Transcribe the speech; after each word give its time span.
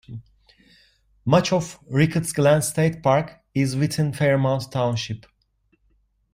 Much 1.25 1.53
of 1.53 1.77
Ricketts 1.87 2.33
Glen 2.33 2.63
State 2.63 3.03
Park 3.03 3.39
is 3.53 3.75
within 3.75 4.13
Fairmount 4.13 4.71
Township. 4.71 5.27